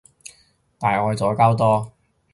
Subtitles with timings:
[0.79, 1.91] 大愛左膠多